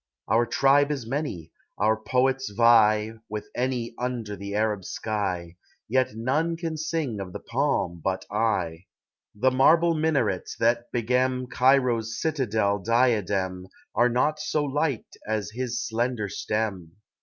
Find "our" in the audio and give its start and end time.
0.27-0.47, 1.77-1.95